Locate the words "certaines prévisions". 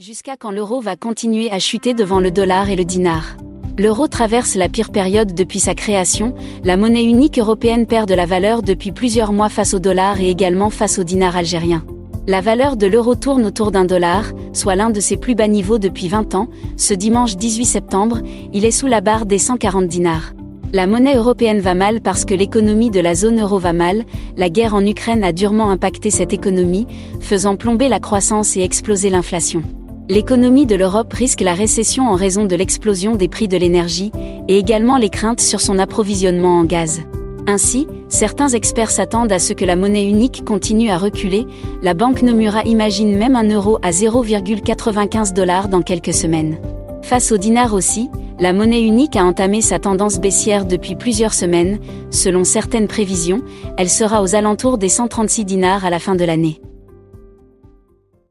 52.42-53.42